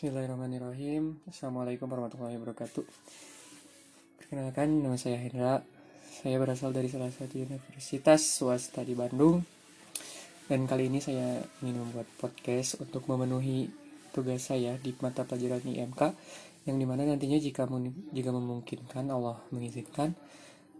Bismillahirrahmanirrahim. 0.00 1.20
Assalamualaikum 1.28 1.84
warahmatullahi 1.84 2.40
wabarakatuh. 2.40 2.88
Perkenalkan 4.16 4.80
nama 4.80 4.96
saya 4.96 5.20
Hendra. 5.20 5.60
Saya 6.24 6.40
berasal 6.40 6.72
dari 6.72 6.88
salah 6.88 7.12
satu 7.12 7.36
universitas 7.36 8.24
swasta 8.24 8.80
di 8.80 8.96
Bandung. 8.96 9.44
Dan 10.48 10.64
kali 10.64 10.88
ini 10.88 11.04
saya 11.04 11.44
ingin 11.60 11.84
membuat 11.84 12.08
podcast 12.16 12.80
untuk 12.80 13.04
memenuhi 13.12 13.68
tugas 14.16 14.48
saya 14.48 14.80
di 14.80 14.96
mata 15.04 15.28
pelajaran 15.28 15.68
IMK 15.68 16.16
Yang 16.64 16.76
di 16.80 16.86
mana 16.88 17.04
nantinya 17.04 17.36
jika, 17.36 17.68
jika 18.16 18.30
memungkinkan 18.32 19.04
Allah 19.12 19.36
mengizinkan 19.52 20.16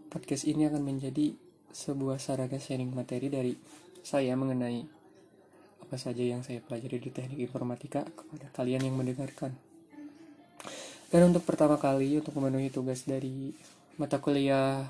Podcast 0.09 0.49
ini 0.49 0.65
akan 0.65 0.81
menjadi 0.81 1.29
sebuah 1.69 2.17
sarana 2.17 2.57
sharing 2.57 2.89
materi 2.89 3.29
dari 3.29 3.53
saya 4.01 4.33
mengenai 4.33 5.00
apa 5.91 5.99
saja 5.99 6.23
yang 6.23 6.39
saya 6.39 6.63
pelajari 6.63 7.03
di 7.03 7.11
teknik 7.11 7.43
informatika 7.43 8.07
kepada 8.07 8.47
kalian 8.55 8.87
yang 8.87 8.95
mendengarkan. 8.95 9.51
Dan 11.11 11.35
untuk 11.35 11.43
pertama 11.43 11.75
kali 11.75 12.15
untuk 12.15 12.31
memenuhi 12.39 12.71
tugas 12.71 13.03
dari 13.03 13.51
mata 13.99 14.23
kuliah 14.23 14.87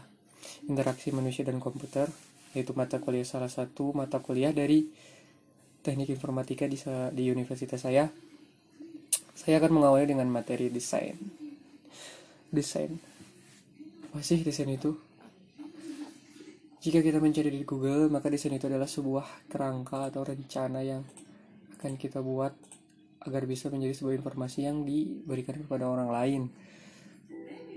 interaksi 0.70 1.10
manusia 1.10 1.41
dan 1.41 1.58
komputer, 1.58 2.05
yaitu 2.54 2.77
mata 2.77 3.02
kuliah 3.02 3.26
salah 3.26 3.50
satu 3.50 3.98
mata 3.98 4.22
kuliah 4.22 4.54
dari 4.54 4.94
teknik 5.82 6.14
informatika 6.14 6.70
di, 6.70 6.77
di 7.18 7.34
universitas 7.34 7.82
saya, 7.82 8.05
saya 9.34 9.58
akan 9.58 9.82
mengawali 9.82 10.05
dengan 10.05 10.30
materi 10.30 10.70
desain. 10.70 11.18
Desain. 12.54 12.94
Apa 14.13 14.22
sih 14.22 14.46
desain 14.46 14.70
itu? 14.70 14.94
Jika 16.81 16.98
kita 17.05 17.21
mencari 17.21 17.53
di 17.53 17.62
Google, 17.62 18.09
maka 18.09 18.26
desain 18.26 18.58
itu 18.58 18.66
adalah 18.66 18.90
sebuah 18.90 19.45
kerangka 19.45 20.09
atau 20.09 20.26
rencana 20.26 20.81
yang 20.81 21.05
akan 21.77 21.94
kita 21.94 22.26
buat 22.26 22.57
agar 23.21 23.45
bisa 23.45 23.70
menjadi 23.70 24.02
sebuah 24.02 24.17
informasi 24.17 24.66
yang 24.66 24.81
diberikan 24.81 25.62
kepada 25.62 25.85
orang 25.85 26.09
lain. 26.09 26.49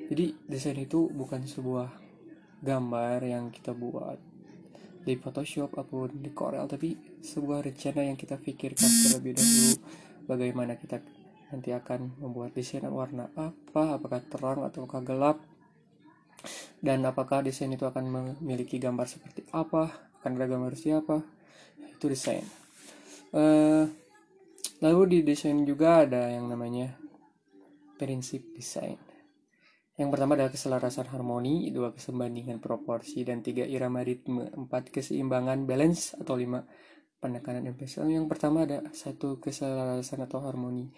Jadi 0.08 0.48
desain 0.48 0.80
itu 0.80 1.12
bukan 1.12 1.44
sebuah 1.44 1.92
gambar 2.64 3.20
yang 3.28 3.52
kita 3.52 3.76
buat 3.76 4.16
di 5.04 5.20
Photoshop 5.20 5.76
ataupun 5.76 6.24
di 6.24 6.32
Corel, 6.32 6.64
tapi 6.64 6.96
sebuah 7.20 7.60
rencana 7.60 8.08
yang 8.08 8.16
kita 8.16 8.40
pikirkan 8.40 8.88
terlebih 8.88 9.36
dahulu 9.36 9.84
bagaimana 10.24 10.80
kita 10.80 11.04
nanti 11.52 11.76
akan 11.76 12.24
membuat 12.24 12.56
desain 12.56 12.88
warna 12.88 13.28
apa, 13.36 14.00
apakah 14.00 14.24
terang 14.32 14.64
ataukah 14.64 15.04
gelap, 15.04 15.44
dan 16.84 17.00
apakah 17.08 17.40
desain 17.40 17.72
itu 17.72 17.88
akan 17.88 18.04
memiliki 18.12 18.76
gambar 18.76 19.08
seperti 19.08 19.48
apa 19.56 20.12
akan 20.20 20.30
ada 20.36 20.46
gambar 20.52 20.76
siapa 20.76 21.16
itu 21.80 22.04
desain 22.04 22.44
uh, 23.32 23.88
lalu 24.84 25.02
di 25.08 25.18
desain 25.24 25.56
juga 25.64 26.04
ada 26.04 26.28
yang 26.28 26.44
namanya 26.52 26.92
prinsip 27.96 28.52
desain 28.52 29.00
yang 29.94 30.10
pertama 30.10 30.34
adalah 30.34 30.50
keselarasan 30.50 31.06
harmoni, 31.14 31.70
dua 31.70 31.94
kesembandingan 31.94 32.58
proporsi, 32.58 33.22
dan 33.22 33.46
tiga 33.46 33.62
irama 33.62 34.02
ritme, 34.02 34.50
empat 34.50 34.90
keseimbangan 34.90 35.70
balance 35.70 36.18
atau 36.18 36.34
lima 36.34 36.66
penekanan 37.22 37.70
emphasis. 37.70 38.02
Yang 38.02 38.26
pertama 38.26 38.66
ada 38.66 38.82
satu 38.90 39.38
keselarasan 39.38 40.26
atau 40.26 40.42
harmoni. 40.42 40.90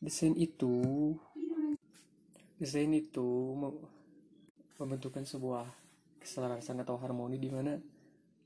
Desain 0.00 0.32
itu, 0.40 0.80
desain 2.56 2.88
itu 2.96 3.28
pembentukan 4.80 5.28
sebuah 5.28 5.68
keselarasan 6.24 6.80
atau 6.80 6.96
harmoni 6.96 7.36
di 7.36 7.52
mana 7.52 7.76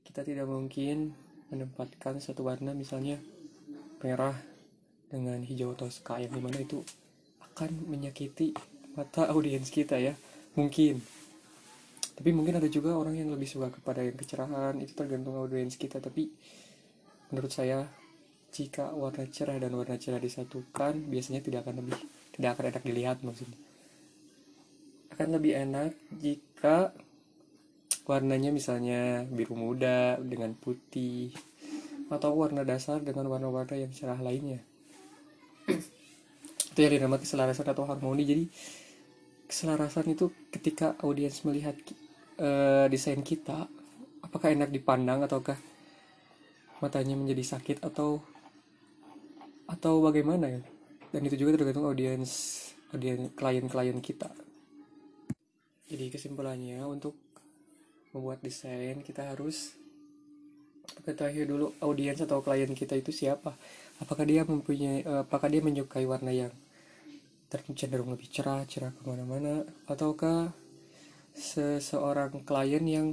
kita 0.03 0.27
tidak 0.27 0.51
mungkin 0.51 1.15
menempatkan 1.47 2.19
satu 2.19 2.43
warna 2.43 2.75
misalnya 2.75 3.15
merah 4.03 4.35
dengan 5.07 5.39
hijau 5.39 5.71
atau 5.71 5.87
sky 5.87 6.27
yang 6.27 6.35
di 6.35 6.41
mana 6.43 6.59
itu 6.59 6.83
akan 7.39 7.87
menyakiti 7.87 8.51
mata 8.99 9.31
audiens 9.31 9.71
kita 9.71 9.95
ya. 9.95 10.11
Mungkin. 10.59 10.99
Tapi 12.15 12.29
mungkin 12.31 12.59
ada 12.59 12.67
juga 12.67 12.95
orang 12.95 13.15
yang 13.15 13.31
lebih 13.31 13.47
suka 13.47 13.71
kepada 13.71 14.03
yang 14.03 14.15
kecerahan 14.15 14.75
itu 14.83 14.91
tergantung 14.91 15.39
audiens 15.39 15.79
kita. 15.79 16.03
Tapi 16.03 16.27
menurut 17.31 17.51
saya 17.51 17.87
jika 18.55 18.91
warna 18.95 19.27
cerah 19.27 19.59
dan 19.59 19.71
warna 19.75 19.99
cerah 19.99 20.19
disatukan 20.19 20.95
biasanya 21.11 21.43
tidak 21.43 21.67
akan 21.67 21.83
lebih 21.83 21.99
tidak 22.31 22.55
akan 22.55 22.71
enak 22.71 22.83
dilihat 22.87 23.17
maksudnya 23.19 23.59
akan 25.15 25.39
lebih 25.39 25.55
enak 25.55 25.95
jika 26.19 26.91
warnanya 28.03 28.51
misalnya 28.51 29.23
biru 29.31 29.55
muda 29.55 30.19
dengan 30.19 30.51
putih 30.59 31.31
atau 32.11 32.35
warna 32.35 32.67
dasar 32.67 32.99
dengan 32.99 33.31
warna-warna 33.31 33.79
yang 33.79 33.95
cerah 33.95 34.19
lainnya. 34.19 34.59
Itu 36.75 36.79
yang 36.83 36.99
dinamakan 36.99 37.23
keselarasan 37.23 37.63
atau 37.71 37.87
harmoni. 37.87 38.27
Jadi 38.27 38.43
keselarasan 39.47 40.11
itu 40.11 40.35
ketika 40.51 40.99
audiens 40.99 41.47
melihat 41.47 41.79
uh, 42.43 42.91
desain 42.91 43.23
kita 43.23 43.71
apakah 44.19 44.51
enak 44.51 44.67
dipandang 44.67 45.23
ataukah 45.23 45.55
matanya 46.83 47.15
menjadi 47.15 47.55
sakit 47.55 47.87
atau 47.87 48.19
atau 49.71 50.03
bagaimana 50.03 50.59
ya? 50.59 50.61
Dan 51.15 51.23
itu 51.23 51.39
juga 51.39 51.55
tergantung 51.55 51.87
audiens 51.87 52.59
audiens 52.91 53.31
klien-klien 53.31 53.97
kita 54.03 54.44
jadi 55.85 56.09
kesimpulannya 56.09 56.81
untuk 56.89 57.13
membuat 58.09 58.41
desain 58.41 58.97
kita 59.05 59.35
harus 59.35 59.77
ketahui 61.05 61.45
dulu 61.45 61.75
audiens 61.83 62.21
atau 62.23 62.41
klien 62.41 62.69
kita 62.73 62.97
itu 62.97 63.13
siapa. 63.13 63.53
Apakah 64.01 64.25
dia 64.25 64.41
mempunyai 64.47 65.05
apakah 65.05 65.51
dia 65.51 65.61
menyukai 65.61 66.07
warna 66.09 66.33
yang 66.33 66.53
cenderung 67.55 68.11
lebih 68.11 68.27
cerah 68.27 68.67
cerah 68.67 68.91
ke 68.91 69.01
mana-mana 69.07 69.63
ataukah 69.87 70.51
seseorang 71.31 72.43
klien 72.43 72.83
yang 72.83 73.07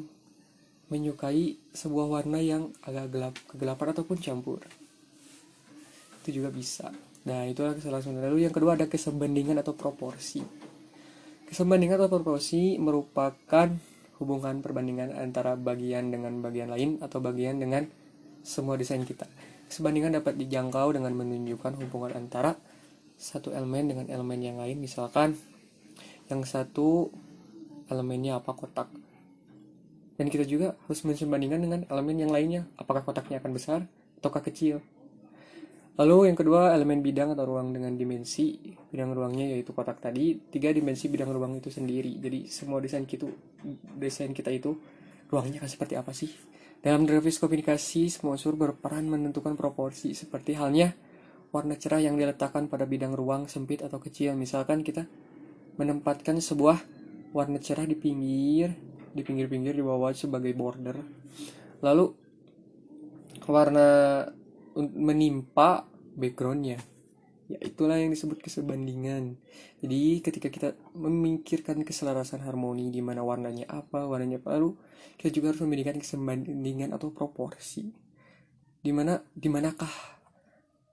menyukai 0.91 1.57
sebuah 1.71 2.07
warna 2.11 2.43
yang 2.43 2.75
agak 2.83 3.07
gelap 3.13 3.35
kegelapan 3.53 3.89
ataupun 3.95 4.19
campur? 4.19 4.61
Itu 6.25 6.43
juga 6.43 6.51
bisa. 6.51 6.91
Nah 7.29 7.47
itulah 7.47 7.77
kesalahan 7.77 8.19
lalu 8.19 8.49
yang 8.49 8.55
kedua 8.55 8.75
ada 8.75 8.91
kesembandingan 8.91 9.63
atau 9.63 9.77
proporsi 9.77 10.62
Kesembandingan 11.53 12.01
atau 12.01 12.09
proporsi 12.09 12.81
merupakan 12.81 13.69
hubungan 14.17 14.65
perbandingan 14.65 15.13
antara 15.13 15.53
bagian 15.53 16.09
dengan 16.09 16.41
bagian 16.41 16.73
lain 16.73 16.97
atau 17.05 17.21
bagian 17.21 17.61
dengan 17.61 17.85
semua 18.41 18.81
desain 18.81 19.05
kita. 19.05 19.29
Kesembandingan 19.69 20.17
dapat 20.17 20.41
dijangkau 20.41 20.97
dengan 20.97 21.13
menunjukkan 21.13 21.77
hubungan 21.77 22.17
antara 22.17 22.57
satu 23.21 23.53
elemen 23.53 23.85
dengan 23.85 24.09
elemen 24.09 24.41
yang 24.41 24.57
lain. 24.65 24.81
Misalkan 24.81 25.37
yang 26.33 26.41
satu 26.41 27.13
elemennya 27.93 28.41
apa 28.41 28.57
kotak. 28.57 28.89
Dan 30.17 30.33
kita 30.33 30.49
juga 30.49 30.73
harus 30.89 31.05
mensembandingkan 31.05 31.61
dengan 31.61 31.81
elemen 31.93 32.17
yang 32.17 32.33
lainnya. 32.33 32.65
Apakah 32.81 33.05
kotaknya 33.05 33.45
akan 33.45 33.53
besar 33.53 33.85
ataukah 34.25 34.41
kecil. 34.41 34.81
Lalu 35.93 36.33
yang 36.33 36.37
kedua 36.41 36.73
elemen 36.73 37.05
bidang 37.05 37.37
atau 37.37 37.45
ruang 37.45 37.77
dengan 37.77 37.93
dimensi. 37.93 38.57
Bidang 38.65 39.13
ruangnya 39.13 39.53
yaitu 39.53 39.77
kotak 39.77 40.01
tadi. 40.01 40.41
Tiga 40.41 40.73
dimensi 40.73 41.13
bidang 41.13 41.29
ruang 41.29 41.61
itu 41.61 41.69
sendiri. 41.69 42.17
Jadi 42.17 42.49
semua 42.49 42.81
desain 42.81 43.05
kita 43.05 43.29
desain 44.01 44.33
kita 44.33 44.49
itu 44.49 44.73
ruangnya 45.29 45.61
akan 45.61 45.71
seperti 45.71 45.95
apa 46.01 46.17
sih? 46.17 46.33
Dalam 46.81 47.05
grafis 47.05 47.37
komunikasi 47.37 48.09
semua 48.09 48.41
unsur 48.41 48.57
berperan 48.57 49.05
menentukan 49.05 49.53
proporsi. 49.53 50.17
Seperti 50.17 50.57
halnya 50.57 50.97
warna 51.53 51.77
cerah 51.77 52.01
yang 52.01 52.17
diletakkan 52.17 52.73
pada 52.73 52.89
bidang 52.89 53.13
ruang 53.13 53.45
sempit 53.53 53.85
atau 53.85 54.01
kecil. 54.01 54.33
Misalkan 54.33 54.81
kita 54.81 55.05
menempatkan 55.77 56.41
sebuah 56.41 56.81
warna 57.37 57.61
cerah 57.61 57.85
di 57.85 57.97
pinggir 57.97 58.73
di 59.13 59.21
pinggir-pinggir 59.21 59.77
di 59.77 59.85
bawah 59.85 60.17
sebagai 60.17 60.57
border. 60.57 60.97
Lalu 61.85 62.07
warna 63.45 63.89
menimpa 64.77 65.87
backgroundnya. 66.17 66.81
Ya 67.51 67.59
itulah 67.61 68.01
yang 68.01 68.15
disebut 68.15 68.41
kesebandingan. 68.41 69.37
Jadi 69.85 70.25
ketika 70.25 70.49
kita 70.49 70.69
memikirkan 70.97 71.85
keselarasan 71.85 72.41
harmoni 72.41 72.89
di 72.89 73.05
mana 73.05 73.21
warnanya 73.21 73.69
apa 73.69 74.09
warnanya 74.09 74.41
apa 74.41 74.57
lalu 74.57 74.79
kita 75.21 75.29
juga 75.35 75.53
harus 75.53 75.61
memiliki 75.67 75.93
kesebandingan 75.93 76.97
atau 76.97 77.13
proporsi. 77.13 77.93
Di 78.83 78.91
mana 78.91 79.21
di 79.31 79.49
manakah 79.53 79.93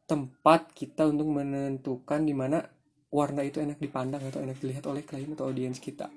tempat 0.09 0.73
kita 0.73 1.05
untuk 1.05 1.29
menentukan 1.29 2.25
di 2.25 2.33
mana 2.33 2.59
warna 3.13 3.45
itu 3.45 3.61
enak 3.61 3.77
dipandang 3.77 4.25
atau 4.25 4.41
enak 4.41 4.57
dilihat 4.57 4.85
oleh 4.89 5.05
klien 5.05 5.33
atau 5.33 5.49
audiens 5.49 5.77
kita 5.77 6.09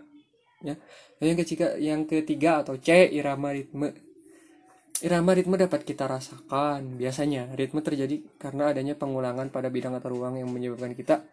ya. 0.64 0.75
Lalu 1.19 1.28
yang 1.28 1.40
ketiga 1.40 1.66
yang 1.76 2.00
ketiga 2.06 2.50
atau 2.64 2.78
C 2.78 3.10
irama 3.10 3.52
ritme 3.52 4.12
Irama 5.02 5.34
ritme 5.34 5.58
dapat 5.58 5.82
kita 5.82 6.06
rasakan. 6.06 6.94
Biasanya, 6.94 7.58
ritme 7.58 7.82
terjadi 7.82 8.22
karena 8.38 8.70
adanya 8.70 8.94
pengulangan 8.94 9.50
pada 9.50 9.66
bidang 9.66 9.99
atau 9.99 10.14
ruang 10.14 10.38
yang 10.38 10.46
menyebabkan 10.46 10.94
kita 10.94 11.26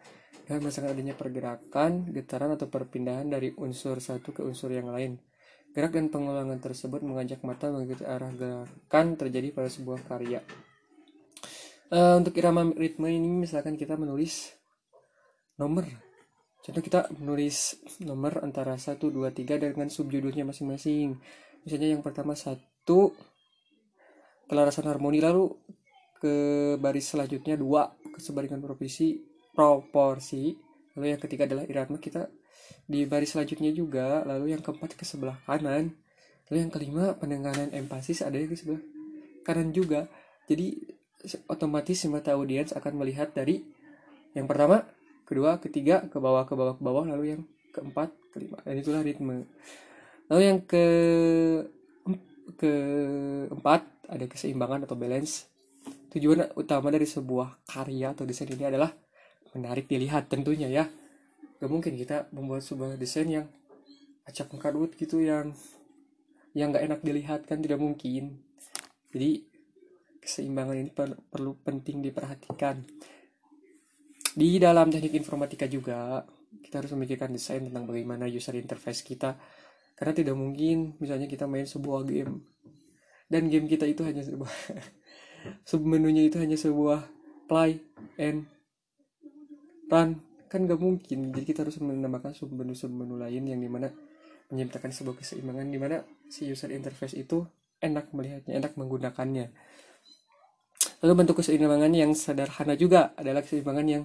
dan 0.50 0.58
merasakan 0.58 0.90
adanya 0.90 1.14
pergerakan, 1.14 2.10
getaran, 2.10 2.58
atau 2.58 2.66
perpindahan 2.66 3.30
dari 3.30 3.54
unsur 3.54 4.02
satu 4.02 4.34
ke 4.34 4.42
unsur 4.42 4.74
yang 4.74 4.90
lain. 4.90 5.22
Gerak 5.70 5.94
dan 5.94 6.10
pengulangan 6.10 6.58
tersebut 6.58 6.98
mengajak 7.06 7.46
mata 7.46 7.70
mengikuti 7.70 8.02
arah 8.02 8.34
gerakan 8.34 9.14
terjadi 9.14 9.54
pada 9.54 9.70
sebuah 9.70 10.02
karya. 10.02 10.42
Uh, 11.94 12.18
untuk 12.18 12.34
irama 12.42 12.66
ritme 12.74 13.06
ini, 13.06 13.46
misalkan 13.46 13.78
kita 13.78 13.94
menulis 13.94 14.50
nomor 15.54 15.86
contoh 16.60 16.80
kita 16.80 17.06
menulis 17.20 17.76
nomor 18.04 18.40
antara 18.40 18.80
1, 18.80 18.96
2, 18.96 19.12
3 19.32 19.60
dengan 19.60 19.88
subjudulnya 19.92 20.48
masing-masing 20.48 21.20
misalnya 21.64 21.88
yang 21.92 22.00
pertama 22.04 22.32
satu 22.32 23.12
kelarasan 24.50 24.90
harmoni 24.90 25.22
lalu 25.22 25.46
ke 26.18 26.34
baris 26.82 27.14
selanjutnya 27.14 27.54
dua 27.54 27.94
kesebaringan 28.10 28.58
proporsi 28.58 29.22
proporsi. 29.54 30.58
Lalu 30.98 31.06
yang 31.14 31.22
ketiga 31.22 31.46
adalah 31.46 31.62
irama 31.70 32.02
kita 32.02 32.26
di 32.90 33.06
baris 33.06 33.38
selanjutnya 33.38 33.70
juga. 33.70 34.26
Lalu 34.26 34.58
yang 34.58 34.62
keempat 34.62 34.98
ke 34.98 35.06
sebelah 35.06 35.38
kanan. 35.46 35.94
Lalu 36.50 36.58
yang 36.66 36.72
kelima 36.74 37.14
pendengaran 37.14 37.70
empasis 37.70 38.26
ada 38.26 38.34
ke 38.42 38.58
sebelah 38.58 38.82
kanan 39.46 39.70
juga. 39.70 40.10
Jadi 40.50 40.82
otomatis 41.46 42.02
mata 42.10 42.34
audiens 42.34 42.74
akan 42.74 42.92
melihat 42.98 43.30
dari 43.30 43.62
yang 44.34 44.50
pertama 44.50 44.82
kedua 45.22 45.62
ketiga 45.62 46.10
ke 46.10 46.18
bawah 46.18 46.42
ke 46.42 46.58
bawah 46.58 46.74
ke 46.74 46.82
bawah. 46.82 47.04
Lalu 47.06 47.38
yang 47.38 47.42
keempat 47.70 48.10
kelima. 48.34 48.58
Dan 48.66 48.82
itulah 48.82 49.00
ritme. 49.06 49.46
Lalu 50.26 50.42
yang 50.42 50.58
ke 50.66 50.84
keempat 52.58 53.99
ada 54.10 54.26
keseimbangan 54.26 54.84
atau 54.84 54.98
balance. 54.98 55.46
Tujuan 56.10 56.50
utama 56.58 56.90
dari 56.90 57.06
sebuah 57.06 57.62
karya 57.70 58.10
atau 58.10 58.26
desain 58.26 58.50
ini 58.50 58.66
adalah 58.66 58.90
menarik 59.54 59.86
dilihat 59.86 60.26
tentunya 60.26 60.66
ya. 60.66 60.84
Gak 61.62 61.70
mungkin 61.70 61.94
kita 61.94 62.26
membuat 62.34 62.66
sebuah 62.66 62.98
desain 62.98 63.30
yang 63.30 63.46
acak 64.26 64.50
mengkadut 64.50 64.90
gitu 64.98 65.22
yang 65.22 65.54
yang 66.50 66.74
gak 66.74 66.82
enak 66.82 67.00
dilihat 67.06 67.46
kan 67.46 67.62
tidak 67.62 67.78
mungkin. 67.78 68.42
Jadi 69.14 69.46
keseimbangan 70.18 70.76
ini 70.76 70.90
per, 70.90 71.14
perlu 71.30 71.54
penting 71.62 72.02
diperhatikan. 72.02 72.82
Di 74.30 74.58
dalam 74.58 74.90
teknik 74.90 75.14
informatika 75.14 75.70
juga 75.70 76.26
kita 76.58 76.82
harus 76.82 76.90
memikirkan 76.98 77.30
desain 77.30 77.62
tentang 77.62 77.86
bagaimana 77.86 78.26
user 78.26 78.58
interface 78.58 79.06
kita. 79.06 79.38
Karena 79.94 80.12
tidak 80.16 80.34
mungkin 80.34 80.98
misalnya 80.98 81.30
kita 81.30 81.46
main 81.46 81.68
sebuah 81.68 82.02
game 82.02 82.59
dan 83.30 83.46
game 83.46 83.70
kita 83.70 83.86
itu 83.86 84.02
hanya 84.02 84.26
sebuah 84.26 84.50
sub 85.68 85.82
menunya 85.86 86.26
itu 86.26 86.36
hanya 86.42 86.58
sebuah 86.58 87.06
play 87.46 87.78
and 88.18 88.50
run. 89.86 90.20
Kan 90.50 90.66
gak 90.66 90.82
mungkin. 90.82 91.30
Jadi 91.30 91.44
kita 91.46 91.62
harus 91.62 91.78
menambahkan 91.78 92.34
sub 92.34 92.50
menu 92.50 92.74
sub 92.74 92.90
menu 92.90 93.14
lain 93.14 93.46
yang 93.46 93.62
di 93.62 93.70
mana 93.70 93.86
menciptakan 94.50 94.90
sebuah 94.90 95.16
keseimbangan 95.22 95.70
di 95.70 95.78
mana 95.78 96.02
si 96.26 96.50
user 96.50 96.74
interface 96.74 97.14
itu 97.14 97.46
enak 97.78 98.10
melihatnya 98.10 98.58
enak 98.58 98.74
menggunakannya. 98.74 99.46
Lalu 101.00 101.12
bentuk 101.16 101.40
keseimbangan 101.40 101.94
yang 101.94 102.12
sederhana 102.12 102.74
juga 102.74 103.14
adalah 103.14 103.40
keseimbangan 103.40 103.86
yang 103.86 104.04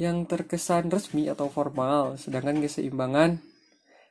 yang 0.00 0.24
terkesan 0.24 0.88
resmi 0.88 1.28
atau 1.28 1.50
formal. 1.52 2.16
Sedangkan 2.16 2.62
keseimbangan 2.62 3.42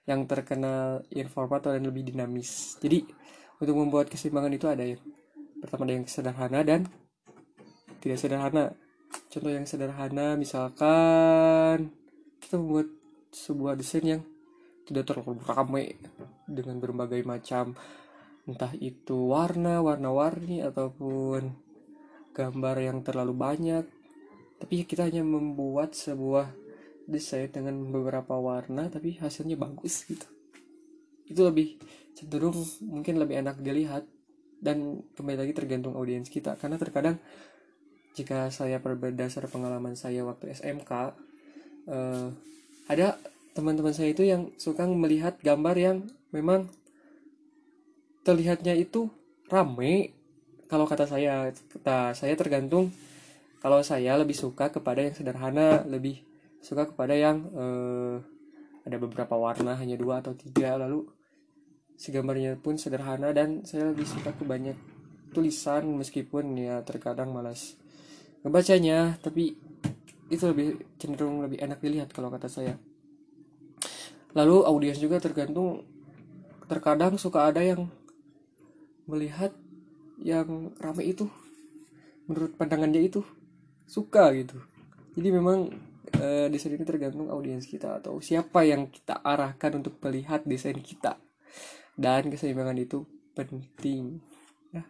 yang 0.06 0.28
terkenal 0.30 1.02
informal 1.10 1.64
dan 1.64 1.82
lebih 1.82 2.14
dinamis. 2.14 2.78
Jadi 2.78 3.08
untuk 3.60 3.76
membuat 3.76 4.08
keseimbangan 4.08 4.56
itu 4.56 4.68
ada 4.72 4.84
yang 4.88 5.02
pertama 5.60 5.84
ada 5.84 5.94
yang 6.00 6.08
sederhana 6.08 6.60
dan 6.64 6.88
tidak 8.00 8.18
sederhana. 8.18 8.66
Contoh 9.30 9.52
yang 9.52 9.68
sederhana 9.68 10.40
misalkan 10.40 11.92
kita 12.40 12.56
membuat 12.56 12.88
sebuah 13.36 13.76
desain 13.76 14.06
yang 14.08 14.22
tidak 14.88 15.12
terlalu 15.12 15.38
ramai 15.44 15.86
dengan 16.50 16.82
berbagai 16.82 17.22
macam 17.28 17.76
entah 18.50 18.74
itu 18.80 19.30
warna, 19.30 19.84
warna-warni 19.84 20.66
ataupun 20.66 21.54
gambar 22.34 22.76
yang 22.80 23.04
terlalu 23.06 23.36
banyak. 23.36 23.86
Tapi 24.60 24.88
kita 24.88 25.08
hanya 25.08 25.22
membuat 25.22 25.94
sebuah 25.94 26.50
desain 27.10 27.50
dengan 27.50 27.76
beberapa 27.90 28.38
warna 28.38 28.86
tapi 28.88 29.18
hasilnya 29.18 29.58
bagus 29.58 30.06
gitu 30.06 30.30
itu 31.30 31.42
lebih 31.46 31.78
cenderung 32.20 32.56
mungkin 32.84 33.16
lebih 33.16 33.40
enak 33.40 33.64
dilihat. 33.64 34.04
Dan 34.60 35.08
kembali 35.16 35.48
lagi 35.48 35.54
tergantung 35.56 35.96
audiens 35.96 36.28
kita. 36.28 36.60
Karena 36.60 36.76
terkadang 36.76 37.16
jika 38.12 38.52
saya 38.52 38.84
berdasar 38.84 39.48
pengalaman 39.48 39.96
saya 39.96 40.28
waktu 40.28 40.52
SMK 40.52 40.92
eh, 41.88 42.28
ada 42.92 43.16
teman-teman 43.56 43.96
saya 43.96 44.12
itu 44.12 44.28
yang 44.28 44.52
suka 44.60 44.84
melihat 44.84 45.40
gambar 45.40 45.76
yang 45.80 45.98
memang 46.36 46.68
terlihatnya 48.28 48.76
itu 48.76 49.08
rame. 49.48 50.12
Kalau 50.70 50.86
kata 50.86 51.10
saya 51.10 51.50
kata 51.50 52.14
saya 52.14 52.36
tergantung 52.38 52.94
kalau 53.60 53.82
saya 53.82 54.16
lebih 54.16 54.38
suka 54.38 54.70
kepada 54.70 55.02
yang 55.04 55.16
sederhana 55.16 55.84
lebih 55.84 56.22
suka 56.62 56.88
kepada 56.88 57.16
yang 57.16 57.48
uh, 57.56 58.22
ada 58.86 58.98
beberapa 59.02 59.36
warna 59.36 59.76
hanya 59.76 59.98
dua 60.00 60.22
atau 60.24 60.36
tiga 60.38 60.78
lalu 60.78 61.08
si 62.00 62.16
gambarnya 62.16 62.56
pun 62.56 62.80
sederhana 62.80 63.36
dan 63.36 63.68
saya 63.68 63.92
lebih 63.92 64.08
suka 64.08 64.32
ke 64.32 64.48
banyak 64.48 64.80
tulisan 65.36 65.84
meskipun 66.00 66.56
ya 66.56 66.80
terkadang 66.88 67.36
malas 67.36 67.76
ngebacanya 68.40 69.20
tapi 69.20 69.60
itu 70.32 70.44
lebih 70.48 70.80
cenderung 70.96 71.44
lebih 71.44 71.60
enak 71.60 71.82
dilihat 71.82 72.14
kalau 72.14 72.30
kata 72.30 72.48
saya. 72.48 72.78
Lalu 74.38 74.62
audiens 74.62 75.02
juga 75.02 75.18
tergantung 75.18 75.84
terkadang 76.70 77.18
suka 77.18 77.50
ada 77.50 77.66
yang 77.66 77.90
melihat 79.10 79.52
yang 80.22 80.70
ramai 80.78 81.12
itu 81.12 81.26
menurut 82.30 82.54
pandangannya 82.54 83.10
itu 83.10 83.26
suka 83.90 84.30
gitu. 84.38 84.62
Jadi 85.18 85.30
memang 85.34 85.74
uh, 86.22 86.46
desain 86.48 86.78
ini 86.78 86.86
tergantung 86.86 87.26
audiens 87.34 87.66
kita 87.66 87.98
atau 87.98 88.22
siapa 88.22 88.62
yang 88.70 88.94
kita 88.94 89.18
arahkan 89.26 89.82
untuk 89.82 89.98
melihat 90.06 90.46
desain 90.46 90.78
kita 90.78 91.18
dan 92.00 92.32
keseimbangan 92.32 92.80
itu 92.80 93.04
penting 93.36 94.24
ya. 94.72 94.84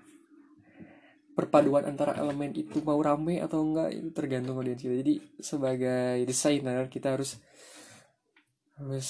perpaduan 1.34 1.90
antara 1.90 2.14
elemen 2.22 2.54
itu 2.54 2.86
mau 2.86 3.02
rame 3.02 3.42
atau 3.42 3.66
enggak 3.66 3.90
itu 3.98 4.10
tergantung 4.14 4.62
audiens 4.62 4.86
kita 4.86 4.94
jadi 5.02 5.16
sebagai 5.42 6.22
desainer 6.30 6.86
kita 6.86 7.18
harus 7.18 7.42
harus 8.78 9.10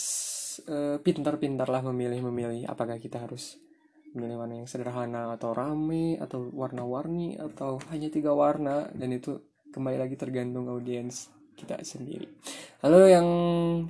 uh, 0.72 0.98
pintar-pintar 1.04 1.68
lah 1.68 1.84
memilih-memilih 1.84 2.72
apakah 2.72 2.96
kita 2.98 3.20
harus 3.20 3.60
memilih 4.16 4.42
warna 4.42 4.56
yang 4.64 4.70
sederhana 4.70 5.36
atau 5.38 5.54
rame 5.54 6.18
atau 6.18 6.50
warna-warni 6.50 7.38
atau 7.38 7.78
hanya 7.94 8.10
tiga 8.10 8.34
warna 8.34 8.90
dan 8.96 9.14
itu 9.14 9.38
kembali 9.70 10.02
lagi 10.02 10.18
tergantung 10.18 10.66
audiens 10.66 11.30
kita 11.54 11.78
sendiri. 11.86 12.26
Lalu 12.80 13.12
yang 13.12 13.28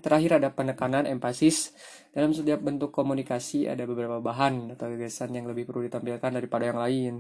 terakhir 0.02 0.42
ada 0.42 0.50
penekanan 0.50 1.06
empasis. 1.06 1.78
Dalam 2.10 2.34
setiap 2.34 2.66
bentuk 2.66 2.90
komunikasi 2.90 3.70
ada 3.70 3.86
beberapa 3.86 4.18
bahan 4.18 4.74
atau 4.74 4.90
gagasan 4.90 5.30
yang 5.38 5.46
lebih 5.46 5.70
perlu 5.70 5.86
ditampilkan 5.86 6.32
daripada 6.34 6.66
yang 6.66 6.80
lain. 6.82 7.14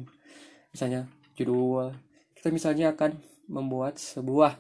Misalnya 0.74 1.06
judul. 1.38 1.94
Kita 2.34 2.50
misalnya 2.50 2.98
akan 2.98 3.22
membuat 3.50 4.02
sebuah 4.02 4.58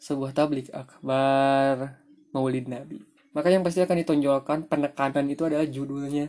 sebuah 0.00 0.32
tablik 0.36 0.68
akbar 0.72 2.00
Maulid 2.36 2.68
Nabi. 2.68 3.00
Maka 3.32 3.48
yang 3.48 3.64
pasti 3.64 3.80
akan 3.80 3.96
ditonjolkan 4.04 4.68
penekanan 4.68 5.24
itu 5.32 5.48
adalah 5.48 5.64
judulnya. 5.64 6.28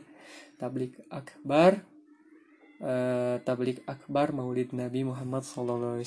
Tablik 0.56 1.04
akbar 1.12 1.84
uh, 2.80 3.36
tablik 3.44 3.84
akbar 3.84 4.32
Maulid 4.32 4.72
Nabi 4.72 5.04
Muhammad 5.04 5.44
SAW 5.44 6.00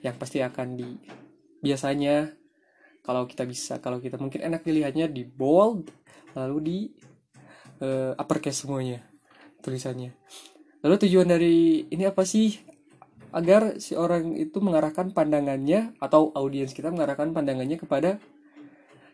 yang 0.00 0.16
pasti 0.16 0.38
akan 0.40 0.68
di 0.78 0.88
biasanya 1.62 2.34
kalau 3.02 3.26
kita 3.26 3.46
bisa 3.46 3.78
kalau 3.78 3.98
kita 4.02 4.18
mungkin 4.18 4.42
enak 4.42 4.62
dilihatnya 4.66 5.06
di 5.10 5.22
bold 5.26 5.90
lalu 6.34 6.58
di 6.62 6.78
uh, 7.82 8.12
uppercase 8.18 8.66
semuanya 8.66 9.02
tulisannya. 9.62 10.14
Lalu 10.82 10.94
tujuan 11.06 11.30
dari 11.30 11.86
ini 11.90 12.04
apa 12.06 12.26
sih? 12.26 12.58
Agar 13.32 13.80
si 13.80 13.96
orang 13.96 14.36
itu 14.36 14.60
mengarahkan 14.60 15.14
pandangannya 15.16 15.96
atau 16.02 16.34
audiens 16.36 16.76
kita 16.76 16.92
mengarahkan 16.92 17.32
pandangannya 17.32 17.80
kepada 17.80 18.20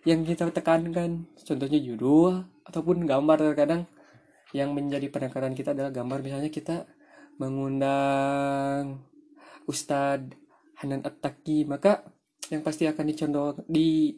yang 0.02 0.26
kita 0.26 0.50
tekankan. 0.50 1.28
Contohnya 1.38 1.78
judul 1.78 2.42
ataupun 2.66 3.06
gambar 3.06 3.52
terkadang 3.52 3.86
yang 4.56 4.72
menjadi 4.74 5.06
penekanan 5.12 5.54
kita 5.54 5.76
adalah 5.76 5.92
gambar. 5.94 6.18
Misalnya 6.24 6.50
kita 6.50 6.88
mengundang 7.38 9.06
Ustadz 9.70 10.34
Hanan 10.82 11.06
Attaki 11.06 11.62
maka 11.68 12.02
yang 12.50 12.62
pasti 12.64 12.88
akan 12.88 13.04
dicondol 13.08 13.48
di 13.68 14.14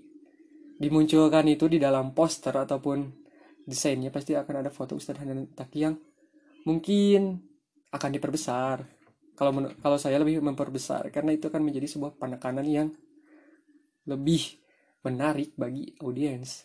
dimunculkan 0.81 1.45
itu 1.51 1.69
di 1.69 1.77
dalam 1.77 2.17
poster 2.17 2.57
ataupun 2.57 3.05
desainnya 3.69 4.09
pasti 4.09 4.33
akan 4.33 4.65
ada 4.65 4.71
foto 4.73 4.97
Ustadz 4.97 5.21
Hanan 5.21 5.51
Attaki 5.53 5.79
yang 5.85 5.95
mungkin 6.65 7.37
akan 7.93 8.11
diperbesar 8.17 8.87
kalau 9.37 9.53
kalau 9.81 9.99
saya 10.01 10.17
lebih 10.21 10.41
memperbesar 10.41 11.13
karena 11.13 11.37
itu 11.37 11.49
akan 11.53 11.63
menjadi 11.65 11.87
sebuah 11.91 12.17
penekanan 12.17 12.65
yang 12.65 12.89
lebih 14.09 14.57
menarik 15.05 15.53
bagi 15.57 15.93
audiens 16.01 16.65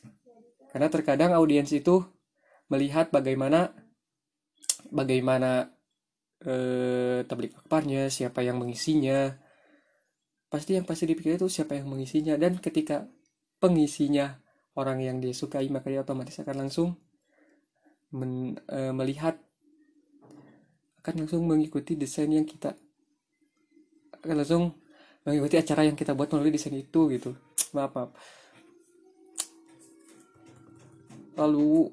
karena 0.71 0.87
terkadang 0.87 1.31
audiens 1.35 1.71
itu 1.71 2.03
melihat 2.71 3.11
bagaimana 3.11 3.71
bagaimana 4.91 5.69
eh, 6.43 7.25
tablik 7.25 7.57
akbarnya, 7.57 8.11
siapa 8.11 8.43
yang 8.45 8.61
mengisinya. 8.61 9.33
Pasti 10.55 10.79
yang 10.79 10.87
pasti 10.87 11.03
dipikir 11.03 11.35
itu 11.35 11.51
siapa 11.51 11.75
yang 11.75 11.91
mengisinya. 11.91 12.39
Dan 12.39 12.63
ketika 12.63 13.03
pengisinya 13.59 14.39
orang 14.79 15.03
yang 15.03 15.19
dia 15.19 15.35
sukai 15.35 15.67
maka 15.67 15.91
dia 15.91 16.07
otomatis 16.07 16.39
akan 16.39 16.55
langsung 16.63 16.95
men, 18.15 18.55
e, 18.71 18.95
melihat 18.95 19.35
akan 21.03 21.27
langsung 21.27 21.43
mengikuti 21.43 21.99
desain 21.99 22.31
yang 22.31 22.47
kita 22.47 22.71
akan 24.23 24.35
langsung 24.39 24.79
mengikuti 25.27 25.59
acara 25.59 25.83
yang 25.83 25.99
kita 25.99 26.15
buat 26.15 26.31
melalui 26.31 26.55
desain 26.55 26.71
itu 26.71 27.11
gitu. 27.11 27.35
Maaf 27.75 27.91
maaf. 27.91 28.11
Lalu 31.35 31.91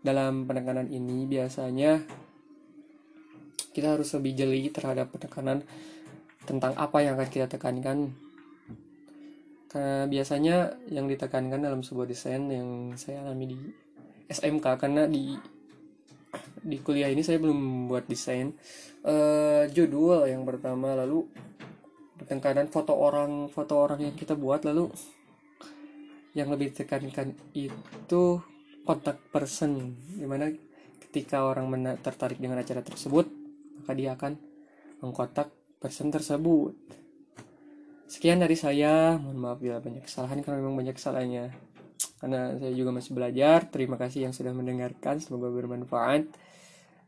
dalam 0.00 0.48
penekanan 0.48 0.88
ini 0.88 1.28
biasanya 1.28 2.00
kita 3.70 4.00
harus 4.00 4.08
lebih 4.16 4.32
jeli 4.32 4.72
terhadap 4.72 5.12
penekanan 5.12 5.60
tentang 6.50 6.74
apa 6.74 6.98
yang 6.98 7.14
akan 7.14 7.30
kita 7.30 7.46
tekankan. 7.46 8.10
Biasanya 10.10 10.82
yang 10.90 11.06
ditekankan 11.06 11.62
dalam 11.62 11.86
sebuah 11.86 12.10
desain 12.10 12.50
yang 12.50 12.98
saya 12.98 13.22
alami 13.22 13.54
di 13.54 13.60
SMK 14.26 14.66
karena 14.82 15.06
di 15.06 15.38
di 16.60 16.76
kuliah 16.82 17.06
ini 17.06 17.22
saya 17.22 17.38
belum 17.38 17.86
buat 17.86 18.10
desain. 18.10 18.50
Uh, 19.06 19.70
judul 19.70 20.26
yang 20.26 20.42
pertama 20.42 20.98
lalu 20.98 21.22
penekanan 22.26 22.68
foto 22.68 22.98
orang 22.98 23.48
foto 23.48 23.78
orang 23.78 24.10
yang 24.10 24.14
kita 24.18 24.36
buat 24.36 24.66
lalu 24.66 24.92
yang 26.36 26.52
lebih 26.52 26.74
ditekankan 26.74 27.32
itu 27.56 28.22
kontak 28.84 29.18
person 29.32 29.96
di 30.14 30.26
mana 30.28 30.52
ketika 31.08 31.48
orang 31.48 31.72
tertarik 32.04 32.36
dengan 32.36 32.60
acara 32.60 32.84
tersebut 32.84 33.26
maka 33.80 33.92
dia 33.96 34.14
akan 34.14 34.36
mengkontak 35.00 35.48
person 35.80 36.12
tersebut. 36.12 36.76
Sekian 38.06 38.38
dari 38.38 38.54
saya. 38.54 39.16
Mohon 39.16 39.38
maaf 39.40 39.58
bila 39.58 39.80
banyak 39.80 40.04
kesalahan 40.04 40.44
karena 40.44 40.60
memang 40.60 40.76
banyak 40.76 40.94
kesalahannya 40.94 41.70
karena 42.20 42.52
saya 42.60 42.72
juga 42.76 42.90
masih 42.92 43.12
belajar. 43.16 43.58
Terima 43.72 43.96
kasih 43.96 44.28
yang 44.28 44.34
sudah 44.36 44.52
mendengarkan. 44.52 45.18
Semoga 45.24 45.48
bermanfaat. 45.48 46.28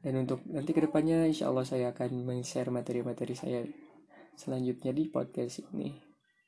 Dan 0.03 0.27
untuk 0.27 0.43
nanti 0.51 0.75
ke 0.75 0.83
depannya 0.83 1.29
insya 1.29 1.53
Allah 1.53 1.69
saya 1.69 1.95
akan 1.95 2.27
meng-share 2.27 2.73
materi-materi 2.75 3.39
saya 3.39 3.63
selanjutnya 4.35 4.91
di 4.91 5.07
podcast 5.07 5.63
ini. 5.71 5.95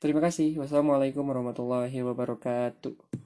Terima 0.01 0.19
kasih. 0.19 0.59
Wassalamualaikum 0.59 1.23
warahmatullahi 1.23 1.95
wabarakatuh 2.03 3.24